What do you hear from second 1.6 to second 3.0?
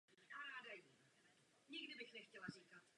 Nemůžeme je však budovat sami.